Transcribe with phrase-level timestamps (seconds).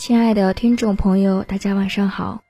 [0.00, 2.42] 亲爱的听众朋友，大家晚上好，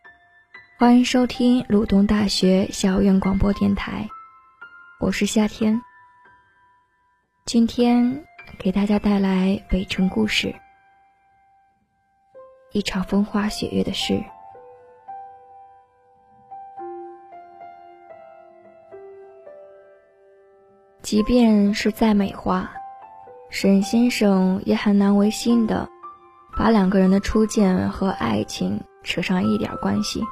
[0.79, 4.09] 欢迎收听鲁东大学校园广播电台，
[5.01, 5.83] 我是夏天。
[7.47, 8.25] 今天
[8.57, 10.55] 给大家带来北城故事，
[12.71, 14.23] 一场风花雪月的事。
[21.03, 22.71] 即便是再美化，
[23.51, 25.90] 沈先生也很难违心的。
[26.61, 30.23] 把两个人的初见和爱情扯上一点关系。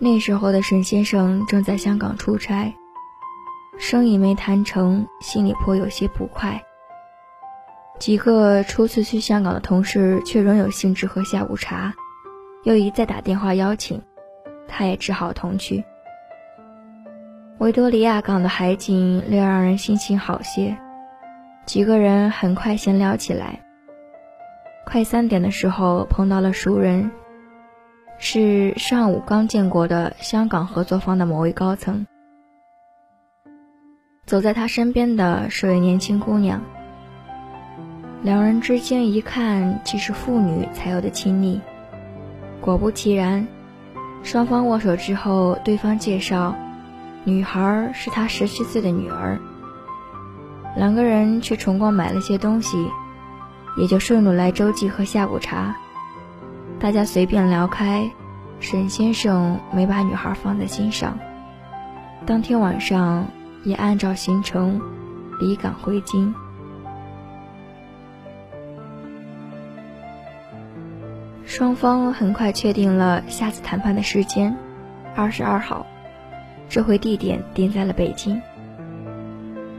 [0.00, 2.74] 那时候的沈先生正在香港出差，
[3.78, 6.60] 生意没谈成，心里颇有些不快。
[8.00, 11.94] 几个初次去香港的同事却仍有兴致喝下午茶，
[12.64, 14.02] 又一再打电话邀请，
[14.66, 15.84] 他也只好同去。
[17.58, 20.76] 维多利亚港的海景略让人心情好些，
[21.66, 23.63] 几个人很快闲聊起来。
[24.86, 27.10] 快三点的时候碰到了熟人，
[28.18, 32.06] 是上午刚见过的香港合作方的某位高层。
[34.24, 36.62] 走在他身边的是位年轻姑娘，
[38.22, 41.60] 两人之间一看即是父女才有的亲昵。
[42.60, 43.46] 果不其然，
[44.22, 46.54] 双方握手之后，对方介绍，
[47.24, 49.38] 女孩是他十七岁的女儿。
[50.76, 52.86] 两个人去崇光买了些东西。
[53.76, 55.74] 也就顺路来洲际喝下午茶，
[56.78, 58.10] 大家随便聊开，
[58.60, 61.18] 沈先生没把女孩放在心上。
[62.24, 63.26] 当天晚上
[63.64, 64.80] 也按照行程
[65.40, 66.34] 离港回京。
[71.44, 74.56] 双方很快确定了下次谈判的时间，
[75.14, 75.86] 二十二号，
[76.68, 78.40] 这回地点定在了北京。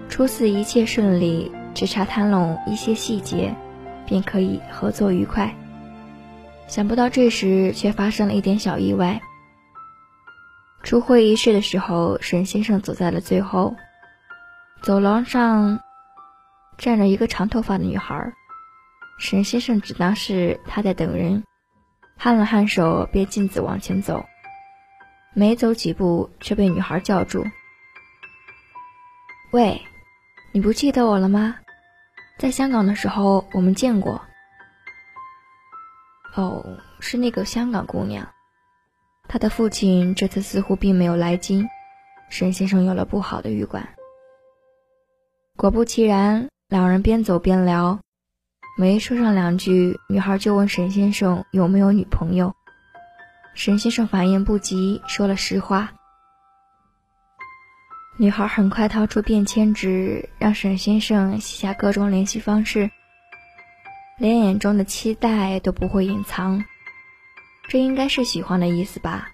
[0.07, 3.53] 初次一切顺利，只差谈拢一些细节。
[4.07, 5.53] 便可以合作愉快。
[6.67, 9.21] 想不到这时却发生了一点小意外。
[10.83, 13.75] 出会议室的时候，沈先生走在了最后，
[14.81, 15.79] 走廊上
[16.77, 18.33] 站着一个长头发的女孩。
[19.17, 21.43] 沈先生只当是他在等人，
[22.19, 24.25] 颔了颔首，便径自往前走。
[25.33, 27.45] 没走几步，却被女孩叫住
[29.51, 29.81] ：“喂，
[30.51, 31.55] 你不记得我了吗？”
[32.37, 34.21] 在香港的时候，我们见过。
[36.35, 38.27] 哦，是那个香港姑娘。
[39.27, 41.65] 她的父亲这次似乎并没有来京，
[42.29, 43.95] 沈先生有了不好的预感。
[45.55, 47.99] 果不其然，两人边走边聊，
[48.77, 52.53] 没说上两句，女孩就问沈先生有没有女朋友。
[53.53, 55.93] 沈先生反应不及，说了实话。
[58.17, 62.89] 女孩很快掏出便签纸，让沈先生写下各种联系方式，
[64.17, 66.63] 连眼中的期待都不会隐藏。
[67.67, 69.27] 这应该是喜欢的意思吧？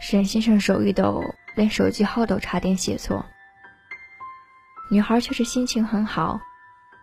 [0.00, 1.22] 沈先生手一抖，
[1.54, 3.24] 连手机号都差点写错。
[4.90, 6.40] 女孩却是心情很好，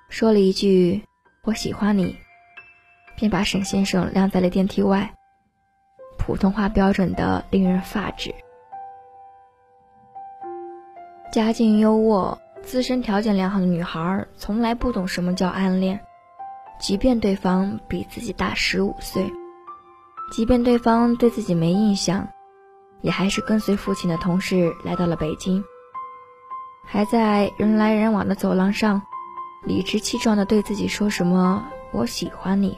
[0.10, 1.02] 说了一句
[1.46, 2.18] “我喜欢你”，
[3.16, 5.10] 便把沈先生晾在了电梯外。
[6.18, 8.36] 普通话标准的令人发指。
[11.36, 16.00] 家境优渥、自身条件良好的女孩，从来不懂什么叫暗恋。
[16.80, 19.30] 即便对方比自己大十五岁，
[20.32, 22.26] 即便对方对自己没印象，
[23.02, 25.62] 也还是跟随父亲的同事来到了北京。
[26.86, 29.02] 还在人来人往的走廊上，
[29.66, 32.78] 理直气壮地对自己说什么“我喜欢你”。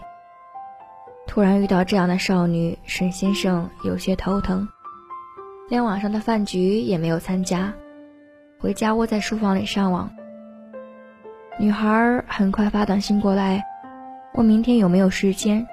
[1.27, 4.67] 突然遇到这样的少女，沈先生有些头疼，
[5.69, 7.71] 连晚上的饭局也没有参加。
[8.59, 10.09] 回家窝在书房里上网。
[11.59, 13.63] 女孩很快发短信过来，
[14.33, 15.67] 问明天有没有时间。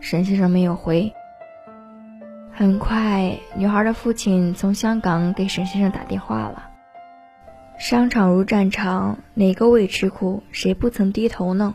[0.00, 1.12] 沈先生没有回。
[2.52, 6.68] 很快，女孩的父亲从香港给沈先生打电话了。
[7.78, 11.74] 商场如战场，哪个未吃苦，谁不曾低头呢？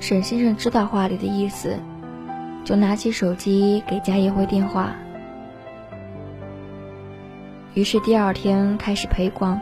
[0.00, 1.78] 沈先生知道话里的意思，
[2.64, 4.94] 就拿起手机给家一回电话。
[7.74, 9.60] 于是第二天开始陪逛。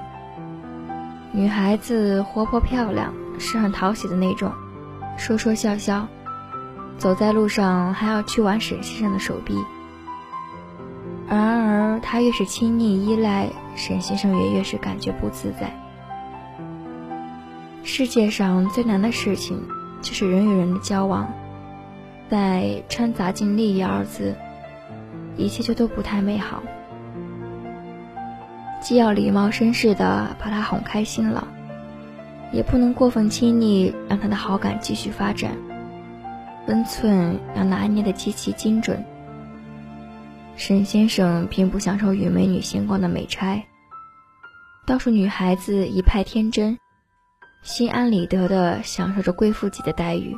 [1.32, 4.52] 女孩子活泼漂亮，是很讨喜的那种，
[5.16, 6.06] 说说笑笑，
[6.98, 9.56] 走在路上还要去挽沈先生的手臂。
[11.26, 15.74] 然而她越是亲昵依赖，沈先生也越是感觉不自在。
[17.82, 19.58] 世界上最难的事情，
[20.02, 21.32] 就是人与人的交往，
[22.28, 24.36] 再掺杂进利益二字，
[25.38, 26.62] 一切就都不太美好。
[28.82, 31.46] 既要礼貌绅士的把他哄开心了，
[32.52, 35.56] 也不能过分亲昵，让他的好感继续发展。
[36.66, 39.04] 分寸要拿捏的极其精准。
[40.56, 43.64] 沈先生并不享受与美女闲逛的美差，
[44.84, 46.76] 倒是女孩子一派天真，
[47.62, 50.36] 心安理得的享受着贵妇级的待遇。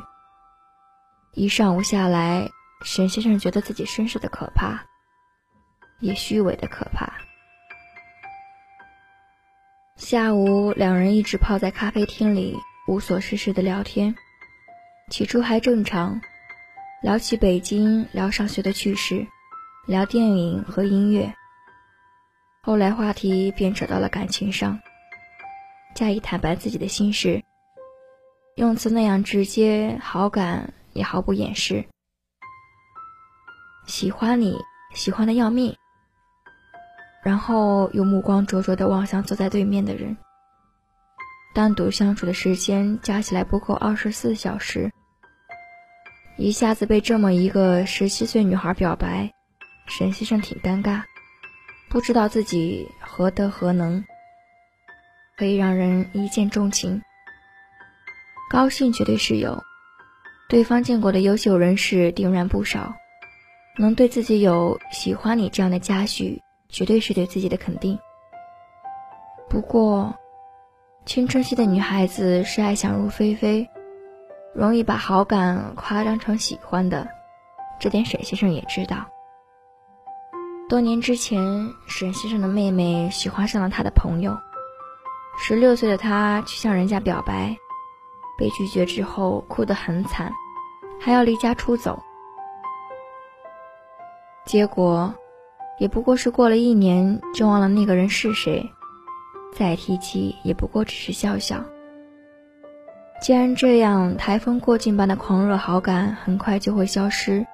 [1.33, 2.47] 一上午下来，
[2.83, 4.85] 沈先生觉得自己绅士的可怕，
[5.99, 7.11] 也虚伪的可怕。
[9.95, 14.13] 下午，两人一直泡在咖啡厅里，无所事事的聊天。
[15.09, 16.19] 起初还正常，
[17.01, 19.25] 聊起北京，聊上学的趣事。
[19.87, 21.33] 聊电影和音乐，
[22.61, 24.79] 后来话题便扯到了感情上。
[25.93, 27.43] 加以坦白自己的心事，
[28.55, 31.85] 用词那样直接，好感也毫不掩饰。
[33.85, 34.57] 喜欢你，
[34.93, 35.77] 喜欢的要命。
[37.25, 40.15] 然后又目光灼灼地望向坐在对面的人。
[41.55, 44.91] 单独相处的时间加起来不够二十四小时，
[46.37, 49.31] 一下子被这么一个十七岁女孩表白。
[49.87, 51.01] 沈先生挺尴尬，
[51.89, 54.03] 不知道自己何德何能，
[55.37, 57.01] 可以让人一见钟情。
[58.51, 59.63] 高兴绝对是有，
[60.47, 62.93] 对方见过的优秀人士定然不少，
[63.77, 67.97] 能对自己有喜欢你这样的嘉许，绝对是对自己的肯定。
[69.49, 70.13] 不过，
[71.05, 73.69] 青春期的女孩子是爱想入非非，
[74.53, 77.07] 容易把好感夸张成喜欢的，
[77.79, 79.05] 这点沈先生也知道。
[80.67, 81.39] 多年之前，
[81.87, 84.35] 沈先生的妹妹喜欢上了他的朋友。
[85.37, 87.55] 十六岁的他去向人家表白，
[88.37, 90.33] 被拒绝之后哭得很惨，
[90.99, 92.01] 还要离家出走。
[94.45, 95.13] 结果，
[95.77, 98.69] 也不过是过了一年就忘了那个人是谁，
[99.53, 101.63] 再提起也不过只是笑笑。
[103.21, 107.45] 既然这样，台风过境般的狂热好感很快就会消失。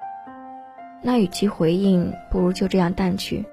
[1.04, 3.46] 那与其回应，不如就这样淡去。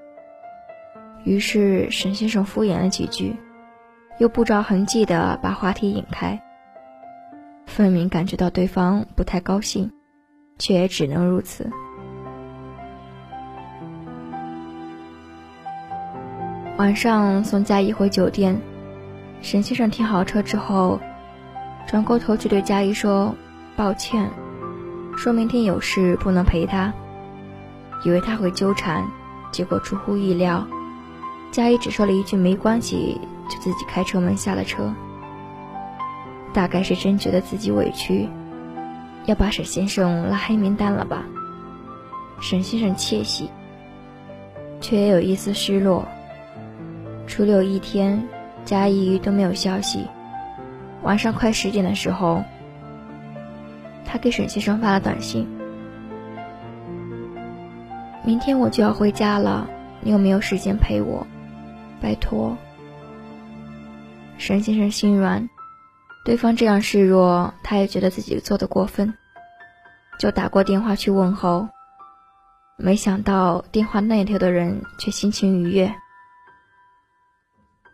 [1.23, 3.35] 于是沈先生敷衍了几句，
[4.19, 6.39] 又不着痕迹地把话题引开。
[7.65, 9.91] 分明感觉到对方不太高兴，
[10.57, 11.69] 却也只能如此。
[16.79, 18.57] 晚上送佳怡回酒店，
[19.41, 20.97] 沈先生停好车之后，
[21.85, 23.35] 转过头去对佳怡说
[23.75, 24.29] ：“抱歉，
[25.17, 26.93] 说明天有事不能陪她。”
[28.05, 29.05] 以为他会纠缠，
[29.51, 30.65] 结果出乎意料，
[31.51, 33.19] 佳怡只说了一句“没关系”，
[33.51, 34.89] 就自己开车门下了车。
[36.53, 38.29] 大概是真觉得自己委屈，
[39.25, 41.25] 要把沈先生拉黑名单了吧？
[42.39, 43.49] 沈先生窃喜，
[44.79, 46.07] 却也有一丝失落。
[47.39, 48.21] 初六一天，
[48.65, 50.05] 佳怡都没有消息。
[51.03, 52.43] 晚上快十点的时候，
[54.03, 55.47] 他给沈先生发了短信。
[58.25, 59.69] 明天我就要回家了，
[60.01, 61.25] 你有没有时间陪我？
[62.01, 62.57] 拜托。
[64.37, 65.47] 沈先生心软，
[66.25, 69.13] 对方这样示弱，他也觉得自己做的过分，
[70.19, 71.69] 就打过电话去问候。
[72.75, 75.89] 没想到电话那头的人却心情愉悦。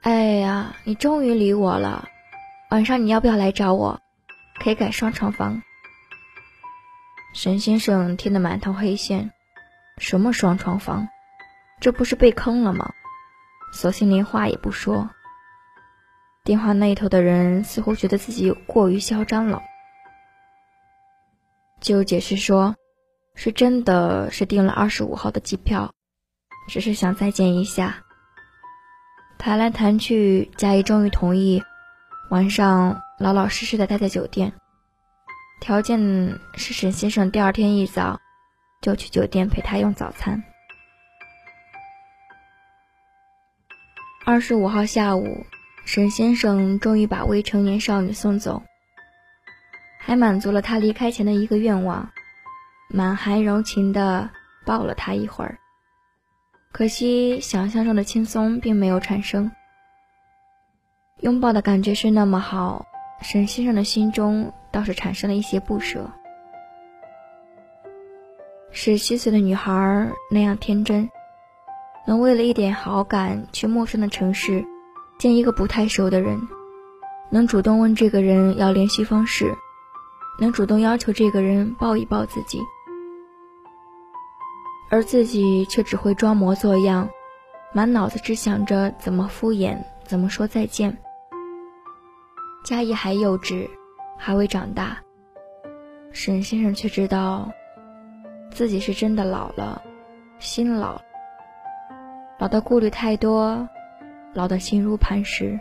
[0.05, 2.07] 哎呀，你终于理我了，
[2.69, 3.99] 晚上你要不要来找我？
[4.61, 5.63] 可以改双床房。
[7.33, 9.31] 沈先生听得满头黑线。
[9.97, 11.07] 什么双床房？
[11.81, 12.93] 这不是被坑了吗？
[13.73, 15.09] 索性连话也不说。
[16.43, 19.59] 电话那头的人似乎觉得自己过于嚣张了，
[21.81, 22.75] 就解释说，
[23.33, 25.91] 是真的是订了二十五号的机票，
[26.69, 28.04] 只是想再见一下。
[29.37, 31.63] 谈来谈去，佳怡终于同意，
[32.29, 34.53] 晚上老老实实的待在酒店，
[35.61, 35.99] 条件
[36.55, 38.19] 是沈先生第二天一早。
[38.81, 40.43] 就去酒店陪她用早餐。
[44.27, 45.43] 二十五号下午，
[45.85, 48.61] 沈先生终于把未成年少女送走，
[49.97, 52.07] 还满足了他离开前的一个愿望，
[52.89, 54.29] 满含柔情的
[54.65, 55.57] 抱了她一会儿。
[56.75, 59.49] 可惜，想象中的轻松并没有产生。
[61.21, 62.85] 拥抱的感觉是那么好，
[63.21, 66.11] 沈先生的心中倒是产生了一些不舍。
[68.71, 71.09] 十七岁的女孩那样天真，
[72.05, 74.65] 能为了一点好感去陌生的城市
[75.17, 76.45] 见一个不太熟的人，
[77.31, 79.55] 能主动问这个人要联系方式，
[80.41, 82.59] 能主动要求这个人抱一抱自己，
[84.95, 87.09] 而自己却只会装模作样，
[87.73, 90.97] 满脑子只想着怎么敷衍，怎么说再见。
[92.63, 93.67] 佳怡还幼稚，
[94.17, 94.97] 还未长大。
[96.13, 97.51] 沈先生却知道，
[98.51, 99.83] 自己是真的老了，
[100.39, 101.01] 心老，
[102.39, 103.67] 老的顾虑太多，
[104.33, 105.59] 老的心如磐石。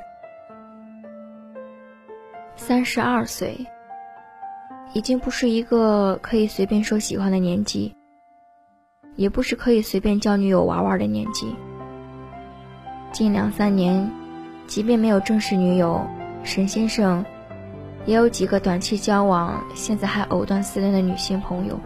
[2.54, 3.66] 三十二岁，
[4.92, 7.96] 已经不是一个可以随便说喜欢的年纪，
[9.16, 11.54] 也不是可以随便交女友玩玩的年纪。
[13.12, 14.10] 近两三年，
[14.66, 16.04] 即便没有正式女友，
[16.42, 17.24] 沈先生
[18.06, 21.78] 也有几个短期交往、现在还藕断丝连的女性朋友。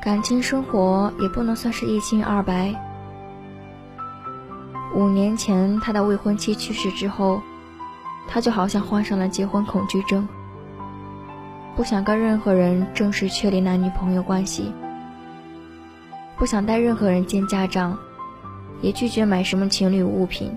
[0.00, 2.72] 感情生活也不能算是一清二白。
[4.94, 7.42] 五年前，他的未婚妻去世之后，
[8.28, 10.26] 他就好像患上了结婚恐惧症，
[11.74, 14.72] 不想跟任何人正式确立男女朋友关系，
[16.38, 17.98] 不想带任何人见家长。
[18.82, 20.54] 也拒绝买什么情侣物品，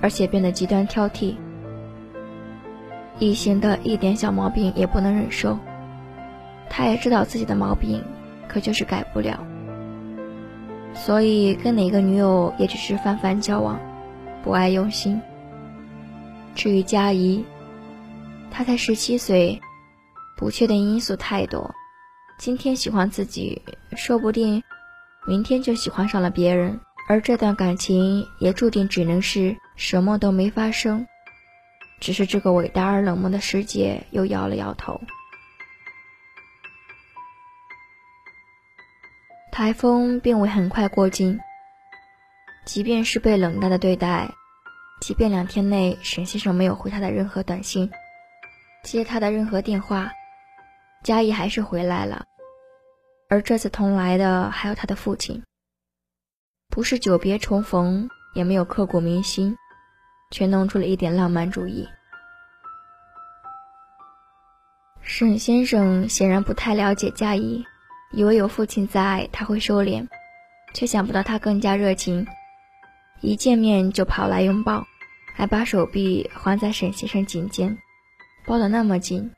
[0.00, 1.34] 而且变得极端挑剔。
[3.18, 5.58] 异性的一点小毛病也不能忍受。
[6.70, 8.02] 他也知道自己的毛病，
[8.48, 9.44] 可就是改不了。
[10.94, 13.78] 所以跟哪个女友也只是泛泛交往，
[14.42, 15.20] 不爱用心。
[16.54, 17.44] 至于佳怡，
[18.50, 19.60] 她才十七岁，
[20.34, 21.74] 不确定因素太多。
[22.38, 23.60] 今天喜欢自己，
[23.96, 24.62] 说不定
[25.28, 26.80] 明天就喜欢上了别人。
[27.06, 31.06] 而这段感情也注定只能是什么都没发生，
[32.00, 35.00] 只是这个伟大而冷漠的世界又摇了摇头。
[39.50, 41.38] 台风并未很快过境，
[42.66, 44.30] 即便是被冷淡的对待，
[45.00, 47.90] 即便两天内沈先生没有回他的任何短信，
[48.82, 50.12] 接他的任何电话，
[51.02, 52.26] 嘉义还是回来了，
[53.28, 55.42] 而这次同来的还有他的父亲。
[56.68, 59.54] 不是久别重逢，也没有刻骨铭心，
[60.30, 61.86] 却弄出了一点浪漫主义。
[65.02, 67.64] 沈先生显然不太了解佳怡，
[68.12, 70.06] 以为有父亲在，他会收敛，
[70.72, 72.26] 却想不到他更加热情，
[73.20, 74.86] 一见面就跑来拥抱，
[75.34, 77.76] 还把手臂环在沈先生颈间，
[78.46, 79.30] 抱得那么紧。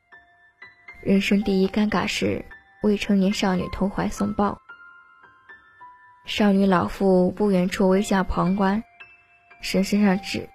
[1.03, 2.45] 人生第一尴尬是
[2.83, 4.59] 未成年少女投怀送抱。
[6.25, 8.83] 少女老妇不远处微笑旁观，
[9.61, 10.49] 沈先生指，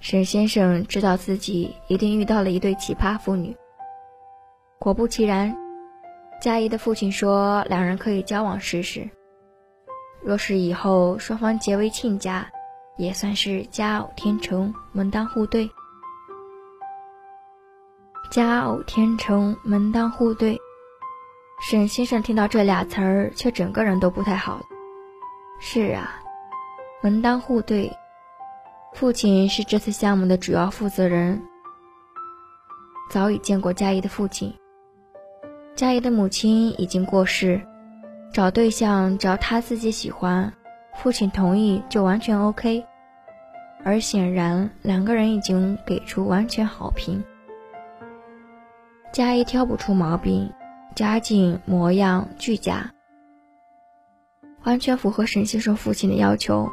[0.00, 3.56] 沈先生知道自己一定遇到了一对奇葩妇女。
[4.78, 5.56] 果不其然，
[6.40, 9.08] 佳怡的父亲说两人可以交往试试。
[10.22, 12.46] 若是以后双方结为亲家，
[12.96, 15.70] 也算是佳偶天成，门当户对。
[18.30, 20.58] 佳偶天成，门当户对。
[21.66, 24.60] 沈先生听到这俩词儿，却整个人都不太好。
[25.58, 26.20] 是啊，
[27.02, 27.90] 门当户对。
[28.92, 31.40] 父亲是这次项目的主要负责人，
[33.08, 34.54] 早已见过佳怡的父亲。
[35.74, 37.58] 佳怡的母亲已经过世，
[38.30, 40.52] 找对象只要他自己喜欢，
[40.96, 42.84] 父亲同意就完全 OK。
[43.82, 47.24] 而显然，两个人已经给出完全好评。
[49.12, 50.52] 佳怡挑不出毛病，
[50.94, 52.92] 家境模样俱佳。
[54.64, 56.70] 完全符合沈先生父亲的要求，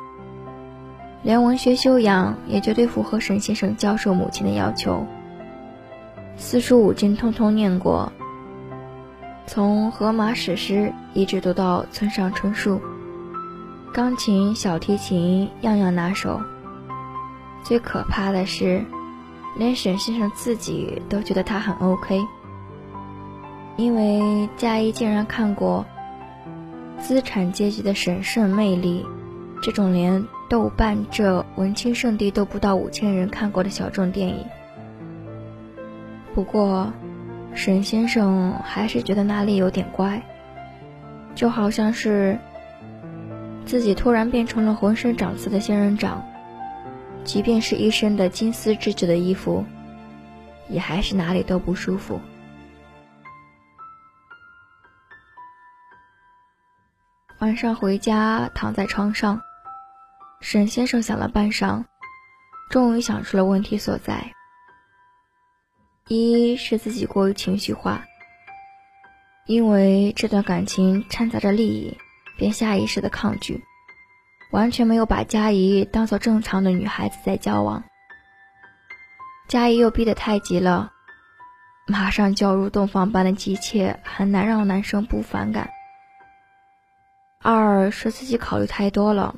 [1.24, 5.06] 连文学修养也绝对符合沈先生教授母亲的要求。
[6.38, 8.12] 四书五经通通念过，
[9.46, 12.80] 从荷马史诗一直读到村上春树，
[13.94, 16.40] 钢琴、小提琴样样拿手。
[17.64, 18.84] 最可怕的是，
[19.58, 22.22] 连沈先生自己都觉得他很 OK，
[23.78, 25.86] 因为佳怡竟然看过。
[27.00, 29.04] 资产阶级的神圣魅力，
[29.64, 34.46] 这种连豆瓣这文青圣地都不到五千人看过的小众电影。
[36.36, 36.94] 不过，
[37.56, 40.22] 沈先生还是觉得哪里有点怪，
[41.34, 42.38] 就好像是
[43.66, 46.24] 自己突然变成了浑身长刺的仙人掌，
[47.24, 49.66] 即便是一身的金丝织就的衣服，
[50.70, 52.22] 也还是哪里都不舒服。
[57.42, 59.42] 晚上回家，躺在床上，
[60.42, 61.86] 沈先生想了半晌，
[62.70, 64.32] 终于想出了问题所在。
[66.08, 68.06] 一是自己过于情绪化，
[69.48, 71.98] 因为这段感情掺杂着利益，
[72.38, 73.64] 便下意识的抗拒，
[74.52, 77.84] 完全没有把佳怡当做正常的女孩子在交往。
[79.48, 80.92] 佳怡又逼得太急了，
[81.88, 85.72] 马上就要入洞房般的急切，很难让男生不反感。
[87.44, 89.36] 二是自己考虑太多了。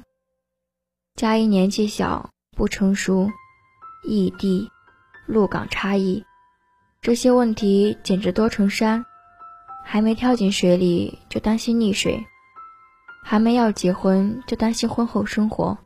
[1.15, 3.31] 佳一年纪小，不成熟，
[4.03, 4.69] 异地，
[5.25, 6.25] 陆港差异，
[7.01, 9.05] 这些问题简直多成山。
[9.85, 12.25] 还没跳进水里就担心溺水，
[13.23, 15.77] 还没要结婚就担心婚后生活。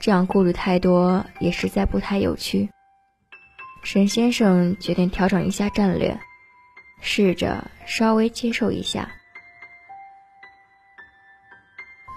[0.00, 2.70] 这样顾虑太多也实在不太有趣。
[3.82, 6.20] 沈先生决定调整一下战略，
[7.00, 9.10] 试着稍微接受一下。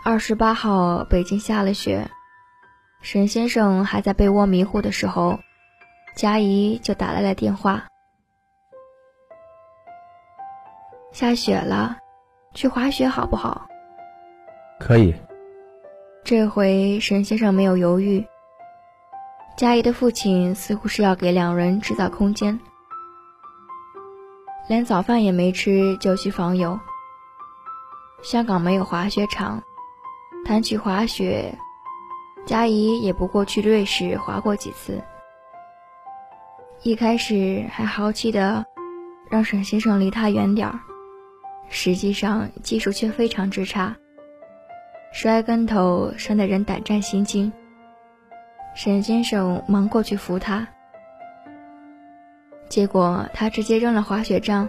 [0.03, 2.09] 二十八号，北京下了雪。
[3.01, 5.39] 沈先生还在被窝迷糊的时候，
[6.15, 7.83] 佳怡就打来了电话。
[11.11, 11.97] 下雪了，
[12.55, 13.67] 去滑雪好不好？
[14.79, 15.13] 可以。
[16.23, 18.25] 这回沈先生没有犹豫。
[19.55, 22.59] 佳怡的父亲似乎是要给两人制造空间，
[24.67, 26.79] 连早饭也没吃就去访友。
[28.23, 29.61] 香港没有滑雪场。
[30.43, 31.55] 谈起滑雪，
[32.45, 35.01] 佳怡也不过去瑞士滑过几次。
[36.83, 38.65] 一开始还豪气的
[39.29, 40.79] 让沈先生离他远点儿，
[41.69, 43.95] 实际上技术却非常之差，
[45.13, 47.51] 摔跟头摔得人胆战心惊。
[48.73, 50.67] 沈先生忙过去扶他，
[52.67, 54.67] 结果他直接扔了滑雪杖，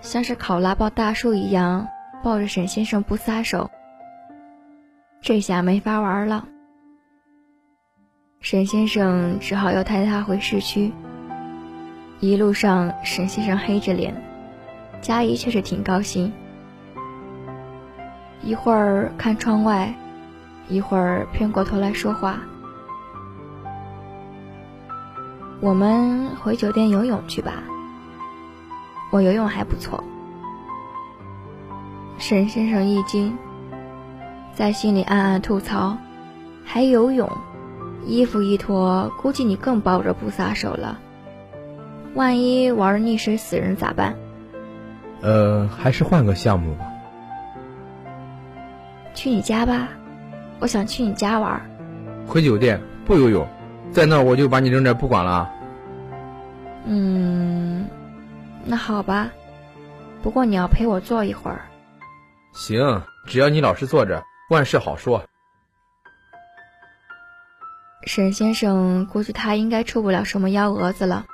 [0.00, 1.88] 像是考拉抱大树一样
[2.22, 3.68] 抱着沈先生不撒手。
[5.20, 6.46] 这下没法玩了，
[8.40, 10.92] 沈先生只好又带他回市区。
[12.20, 14.14] 一路上，沈先生黑着脸，
[15.00, 16.32] 佳怡却是挺高兴。
[18.42, 19.92] 一会儿看窗外，
[20.68, 22.38] 一会儿偏过头来说话。
[25.60, 27.62] 我们回酒店游泳去吧，
[29.10, 30.02] 我游泳还不错。
[32.18, 33.36] 沈先生一惊。
[34.58, 35.96] 在心里暗暗吐槽
[36.66, 37.30] ：“还游泳，
[38.04, 40.98] 衣服一脱，估计你更抱着不撒手了。
[42.16, 44.12] 万一玩溺水死人咋办？”
[45.22, 46.84] 呃，还是换个项目吧。
[49.14, 49.90] 去你家吧，
[50.58, 51.60] 我想去你家玩。
[52.26, 53.46] 回酒店不游泳，
[53.92, 55.48] 在那我就把你扔这不管了。
[56.84, 57.86] 嗯，
[58.64, 59.28] 那好吧，
[60.20, 61.60] 不过你要陪我坐一会儿。
[62.54, 64.20] 行，只要你老实坐着。
[64.48, 65.26] 万事好说。
[68.04, 71.26] 沈先生估计他应该出不了什么幺蛾子了。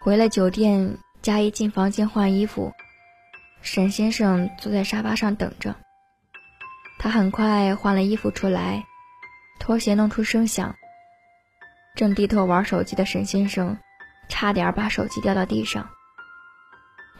[0.00, 2.72] 回了酒店，佳怡进房间换衣服，
[3.60, 5.76] 沈先生坐在沙发上等着。
[6.98, 8.84] 他很快换了衣服出来，
[9.60, 10.74] 拖鞋弄出声响。
[11.94, 13.78] 正低头玩手机的沈先生，
[14.28, 15.88] 差点把手机掉到地上。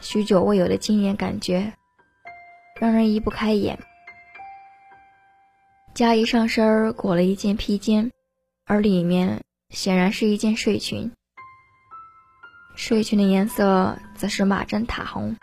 [0.01, 1.71] 许久未有的惊艳感觉，
[2.77, 3.79] 让人移不开眼。
[5.93, 8.11] 佳怡上身裹了一件披肩，
[8.65, 11.11] 而里面显然是一件睡裙。
[12.75, 15.37] 睡裙的颜色则是马珍塔红。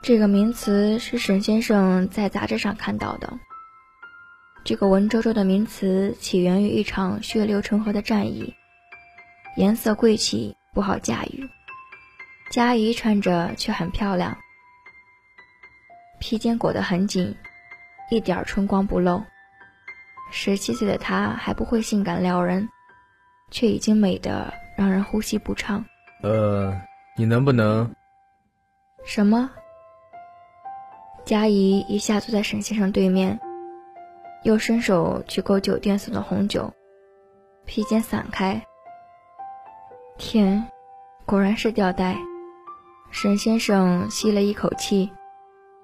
[0.00, 3.36] 这个名词是沈先生在杂志上看到的。
[4.64, 8.54] 这个文绉绉的名词起源于一场血流成河的战役，
[9.56, 11.50] 颜色贵气，不好驾驭。
[12.52, 14.38] 佳怡穿着却很漂亮，
[16.20, 17.36] 披肩裹得很紧。
[18.10, 19.22] 一点春光不露，
[20.30, 22.68] 十七岁的她还不会性感撩人，
[23.50, 25.84] 却已经美得让人呼吸不畅。
[26.22, 26.80] 呃，
[27.16, 27.94] 你能不能？
[29.04, 29.50] 什么？
[31.24, 33.38] 佳怡一下坐在沈先生对面，
[34.42, 36.72] 又伸手去勾酒店送的红酒，
[37.66, 38.62] 披肩散开。
[40.16, 40.66] 天，
[41.26, 42.16] 果然是吊带。
[43.10, 45.10] 沈先生吸了一口气，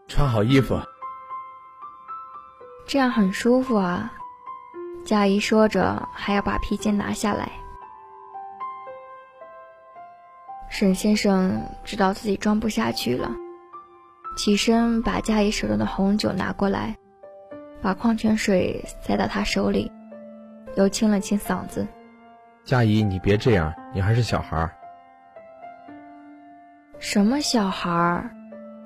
[0.08, 0.80] 穿好衣服。
[2.86, 4.12] 这样很舒服啊，
[5.04, 7.50] 佳怡说着，还要把披肩拿下来。
[10.68, 13.30] 沈先生知道自己装不下去了，
[14.36, 16.96] 起身把佳怡手中的红酒拿过来，
[17.80, 19.90] 把矿泉水塞到她手里，
[20.76, 21.86] 又清了清嗓子
[22.64, 24.70] ：“佳怡，你别这样，你还是小孩儿。
[26.98, 28.30] ”“什么小孩儿？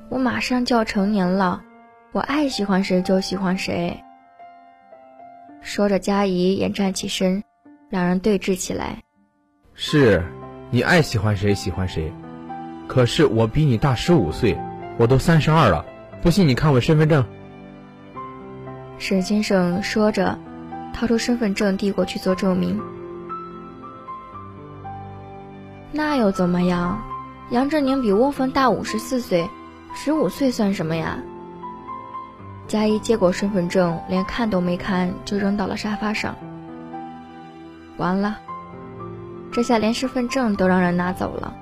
[0.09, 1.63] 我马上就要成年了。”
[2.11, 4.03] 我爱喜欢谁就喜欢谁。
[5.61, 7.45] 说着，佳怡也站起身，
[7.91, 9.03] 两人对峙起来。
[9.75, 10.25] 是，
[10.71, 12.11] 你爱喜欢谁喜欢谁，
[12.87, 14.59] 可是我比你大十五岁，
[14.97, 15.85] 我都三十二了，
[16.23, 17.23] 不信你看我身份证。
[18.97, 20.39] 沈先生说着，
[20.95, 22.81] 掏出身份证递过去做证明。
[25.93, 27.03] 那又怎么样？
[27.51, 29.47] 杨振宁比翁峰大五十四岁，
[29.95, 31.19] 十五岁算什么呀？
[32.69, 36.37] 佳怡接过身份证，连看都没看就扔到了沙发上。
[37.97, 38.39] 完了，
[39.51, 41.55] 这下连身份证都让人拿走了，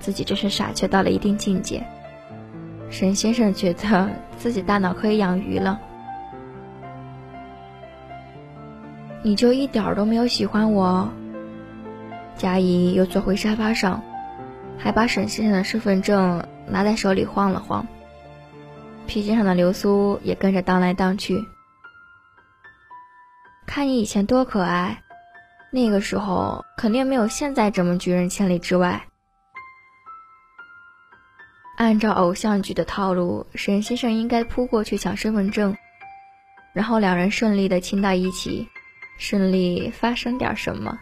[0.00, 1.86] 自己真是傻缺到了一定境界。
[2.90, 5.80] 沈先生觉得自己大脑可以养鱼了。
[9.22, 11.08] 你就一点都没有喜欢我？
[12.36, 14.02] 佳怡又坐回沙发上，
[14.76, 17.86] 还把沈先生的身份证拿在手里晃了晃。
[19.06, 21.42] 皮筋上的流苏也跟着荡来荡去。
[23.66, 25.02] 看你以前多可爱，
[25.70, 29.02] 那个时候肯定没有现在这么拒人千里之外。
[31.76, 35.76] 按照偶像剧的套路，沈先生应该扑过去抢身份证，
[36.72, 38.66] 然后两人顺利的亲到一起，
[39.18, 40.98] 顺利发生点什么。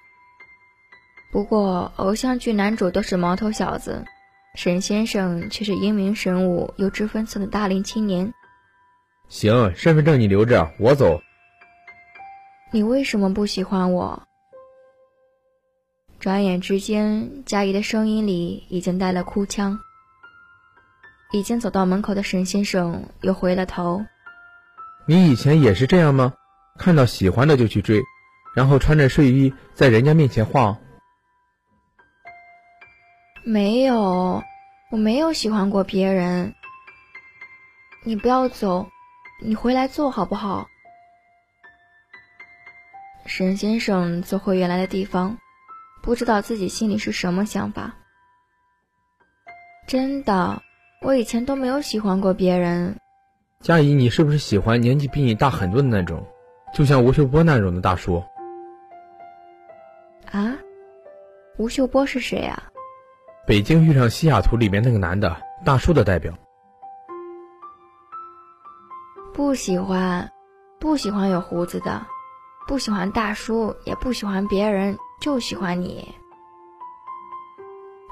[1.30, 4.04] 不过偶像剧男主都是毛头小子。
[4.54, 8.32] 沈先生却是英明神武、有知分寸的大龄青年。
[9.28, 11.20] 行，身份证你留着，我走。
[12.70, 14.22] 你为什么不喜欢我？
[16.20, 19.78] 转眼之间，佳怡的声音里已经带了哭腔。
[21.32, 24.04] 已经走到门口的沈先生又回了头。
[25.06, 26.32] 你以前也是这样吗？
[26.78, 28.00] 看到喜欢的就去追，
[28.54, 30.78] 然后穿着睡衣在人家面前晃。
[33.46, 34.42] 没有，
[34.90, 36.54] 我没有喜欢过别人。
[38.02, 38.88] 你不要走，
[39.42, 40.66] 你回来坐好不好？
[43.26, 45.36] 沈先生走回原来的地方，
[46.02, 47.94] 不知道自己心里是什么想法。
[49.86, 50.62] 真的，
[51.02, 52.98] 我以前都没有喜欢过别人。
[53.60, 56.26] 佳怡，你是不是喜欢年纪比你大很多的那种，
[56.72, 58.24] 就像吴秀波那种的大叔？
[60.30, 60.56] 啊，
[61.58, 62.70] 吴秀波是谁啊？
[63.46, 66.32] 北京遇上西雅图里面那个男的大叔的代表，
[69.34, 70.32] 不喜欢，
[70.80, 72.06] 不喜欢有胡子的，
[72.66, 76.14] 不喜欢大叔，也不喜欢别人，就喜欢你。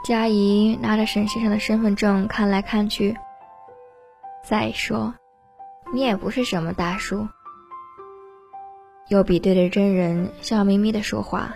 [0.05, 3.17] 佳怡拿着沈先生的身份证看来看去，
[4.45, 5.15] 再说，
[5.95, 7.27] 你也不是什么大叔。
[9.09, 11.55] 又比对着真人笑眯眯的说话，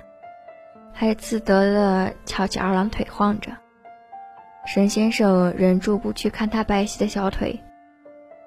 [0.95, 3.53] 还自得的翘起二郎腿晃着。
[4.67, 7.59] 沈先生忍住不去看他白皙的小腿。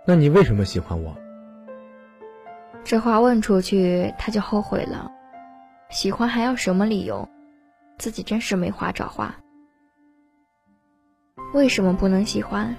[0.05, 1.15] 那你为什么喜欢我？
[2.84, 5.10] 这话问出去，他就后悔了。
[5.89, 7.27] 喜欢还要什么理由？
[7.97, 9.34] 自己真是没话找话。
[11.53, 12.75] 为什么不能喜欢？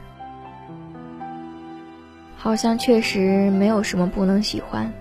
[2.37, 4.93] 好像确实没有什么不能喜欢。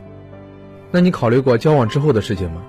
[0.92, 2.64] 那你考虑过交往之后的事情吗？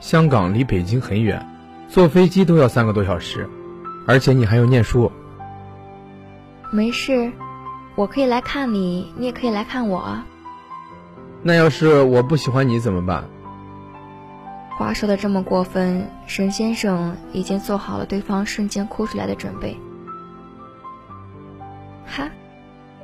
[0.00, 1.44] 香港离北京很远，
[1.88, 3.48] 坐飞机都要三个多小时。
[4.06, 5.10] 而且你还要念书。
[6.70, 7.32] 没事，
[7.94, 10.18] 我可以来看你，你也可以来看我。
[11.42, 13.24] 那要是我不喜欢你怎么办？
[14.76, 19.76] 话说的这么过分，沈先生已经做好了对方瞬间哭出来的准备。
[22.04, 22.28] 哈，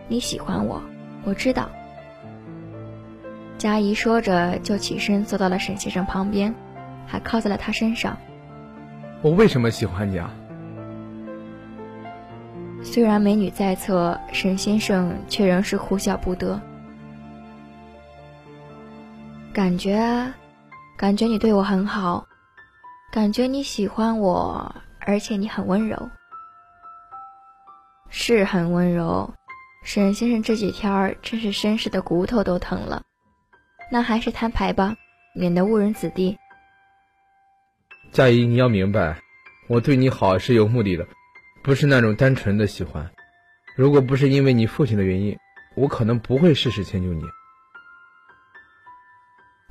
[0.09, 0.83] 你喜欢我，
[1.25, 1.69] 我知道。
[3.57, 6.55] 佳怡说着就起身坐到了沈先生旁边，
[7.07, 8.17] 还靠在了他身上。
[9.23, 10.35] 我为什么喜欢你啊？
[12.83, 16.61] 虽然美女在侧，沈先生却仍是哭笑不得。
[19.53, 20.35] 感觉啊，
[20.97, 22.27] 感觉你对我很好，
[23.13, 26.11] 感觉你喜欢我，而且你很温柔，
[28.09, 29.33] 是很温柔。
[29.85, 33.03] 沈先生这几天儿真是绅士的骨头都疼了。
[33.91, 34.95] 那还是摊牌吧，
[35.35, 36.37] 免得误人子弟。
[38.13, 39.21] 佳怡，你要明白，
[39.69, 41.07] 我对你好是有目的的。
[41.63, 43.11] 不是那种单纯的喜欢，
[43.77, 45.37] 如果不是因为你父亲的原因，
[45.77, 47.23] 我可能不会事事迁就你。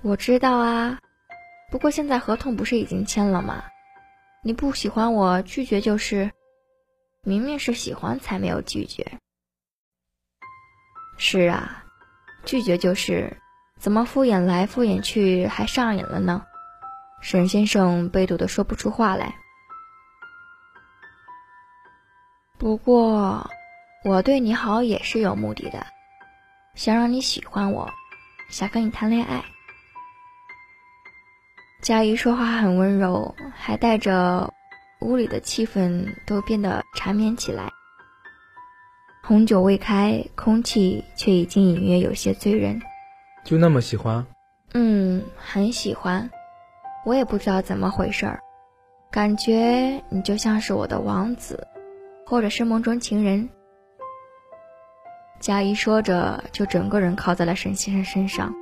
[0.03, 0.99] 我知道啊，
[1.71, 3.63] 不过现在合同不是已经签了吗？
[4.43, 6.31] 你不喜欢我，拒绝就是，
[7.23, 9.05] 明明是喜欢才没有拒绝。
[11.17, 11.83] 是啊，
[12.45, 13.35] 拒绝就是，
[13.79, 16.45] 怎么敷衍来敷衍去还上瘾了呢？
[17.19, 19.38] 沈先生被堵得说不出话来。
[22.59, 23.49] 不过，
[24.03, 25.87] 我对你好也是有目的的，
[26.75, 27.89] 想让你喜欢我，
[28.49, 29.41] 想跟你谈恋爱。
[31.81, 34.53] 佳怡说话很温柔，还带着
[34.99, 37.71] 屋里的气氛都变得缠绵起来。
[39.23, 42.81] 红酒未开，空气却已经隐约有些醉人。
[43.45, 44.25] 就那么喜欢？
[44.73, 46.29] 嗯，很喜欢。
[47.05, 48.41] 我也不知道怎么回事儿，
[49.09, 51.65] 感觉你就像是我的王子。
[52.29, 53.49] 或者是梦中情人，
[55.39, 58.53] 佳怡说着，就整个人靠在了沈先生身上。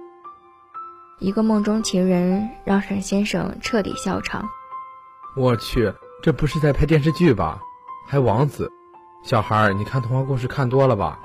[1.20, 4.48] 一个梦中情人让沈先生彻底笑场。
[5.36, 7.60] 我去，这不是在拍电视剧吧？
[8.08, 8.72] 还王子，
[9.22, 11.20] 小孩儿，你看童话故事看多了吧？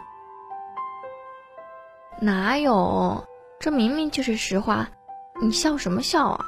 [2.21, 3.25] 哪有？
[3.61, 4.89] 这明明就是实话，
[5.41, 6.45] 你笑什么笑啊？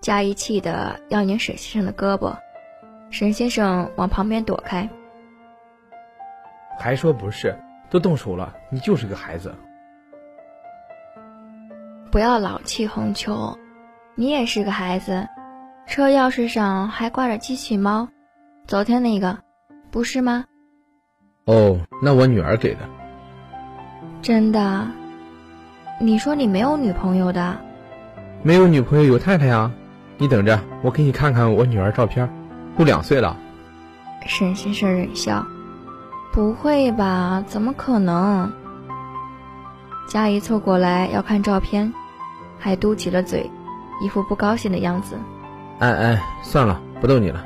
[0.00, 2.34] 佳怡气得要拧沈先生的胳膊，
[3.14, 4.88] 沈先生往旁边躲开。
[6.80, 7.56] 还说不是？
[7.88, 9.54] 都动手了，你就是个孩子。
[12.10, 13.56] 不要老气横秋，
[14.16, 15.28] 你也是个孩子。
[15.86, 18.08] 车钥匙上还挂着机器猫，
[18.66, 19.38] 昨天那个，
[19.92, 20.46] 不是吗？
[21.44, 22.80] 哦，那我女儿给的。
[24.22, 24.88] 真的？
[26.00, 27.56] 你说你没有女朋友的？
[28.42, 29.70] 没有女朋友有太太呀，
[30.18, 32.28] 你等着，我给你看看我女儿照片，
[32.76, 33.36] 都两岁了。
[34.26, 35.44] 沈先生忍笑
[36.32, 37.44] ：“不会吧？
[37.46, 38.52] 怎么可能？”
[40.08, 41.92] 佳怡凑过来要看照片，
[42.58, 43.50] 还嘟起了嘴，
[44.02, 45.18] 一副不高兴的样子。
[45.78, 47.44] 哎哎，算了，不逗你了。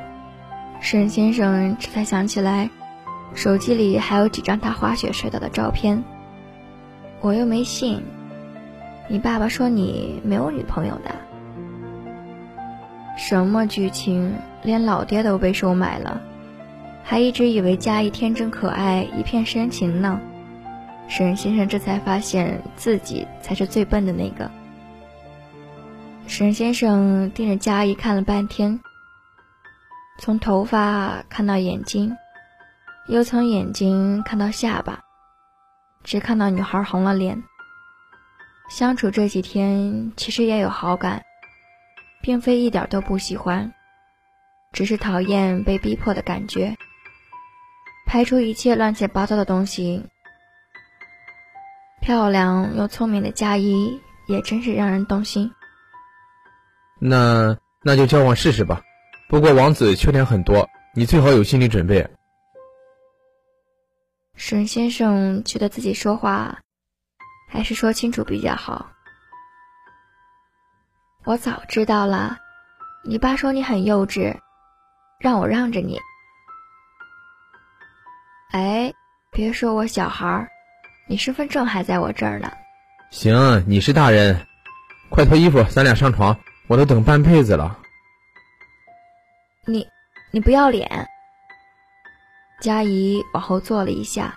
[0.81, 2.71] 沈先生这才想起来，
[3.35, 6.03] 手机里还有几张他滑雪摔倒的照片。
[7.21, 8.03] 我又没信，
[9.09, 11.11] 你爸爸说你没有女朋友的。
[13.18, 16.20] 什么剧情，连老爹都被收买了，
[17.02, 20.20] 还一直以为佳怡天真可爱，一片深情呢。
[21.09, 24.48] 沈先生这才发现自己才是最笨的那个。
[26.28, 28.78] 沈先生盯着佳怡看了半天，
[30.20, 32.16] 从头发看到眼睛，
[33.09, 35.00] 又从眼睛看到下巴。
[36.04, 37.42] 只看到女孩红了脸。
[38.70, 41.22] 相处这几天，其实也有好感，
[42.22, 43.72] 并非一点都不喜欢，
[44.72, 46.76] 只是讨厌被逼迫的感觉。
[48.07, 50.07] 排除一切乱七八糟的东西，
[52.00, 55.52] 漂亮又聪明的佳怡也真是让人动心。
[57.00, 58.83] 那那就交往试试吧。
[59.28, 62.09] 不过王子缺点很多，你最好有心理准备。
[64.35, 66.61] 沈先生觉得自己说话
[67.48, 68.90] 还是说清楚比较好。
[71.29, 72.38] 我早知道了，
[73.05, 74.35] 你爸说你很幼稚，
[75.21, 76.01] 让我让着你。
[78.53, 78.91] 哎，
[79.31, 80.49] 别说我小孩儿，
[81.07, 82.51] 你身份证还在我这儿呢。
[83.11, 84.47] 行，你是大人，
[85.11, 86.35] 快脱衣服，咱俩上床。
[86.67, 87.79] 我都等半辈子了。
[89.67, 89.87] 你，
[90.31, 91.07] 你不要脸！
[92.62, 94.35] 佳怡往后坐了一下，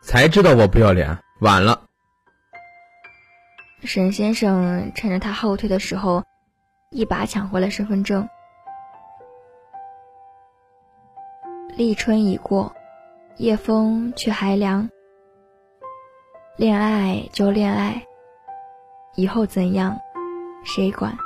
[0.00, 1.18] 才知道我不要脸。
[1.40, 1.82] 晚了。
[3.84, 6.22] 沈先生趁着他后退的时候，
[6.90, 8.28] 一把抢回了身份证。
[11.76, 12.74] 立春已过，
[13.38, 14.88] 夜风却还凉。
[16.56, 18.06] 恋爱就恋爱，
[19.16, 19.98] 以后怎样，
[20.64, 21.16] 谁管？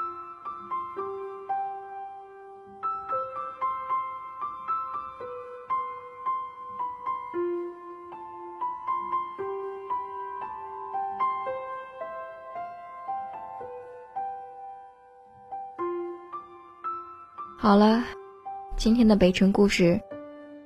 [18.87, 20.01] 今天的北城故事，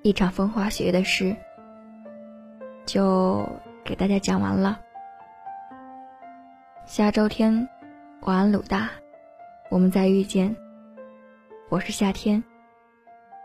[0.03, 1.35] 一场风花雪月的事，
[2.85, 3.49] 就
[3.83, 4.79] 给大家讲完了。
[6.85, 7.67] 下周天，
[8.21, 8.91] 晚安鲁大，
[9.71, 10.55] 我们再遇见。
[11.71, 12.45] 我是夏天，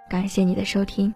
[0.10, 1.16] 感谢你的收听。